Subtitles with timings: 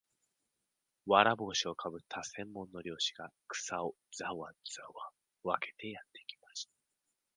[1.05, 5.11] 簔帽子をかぶった専門の猟師が、草をざわざわ
[5.43, 6.71] 分けてやってきました